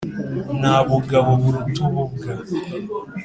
[0.59, 2.31] Nta bugabo buruta ububwa.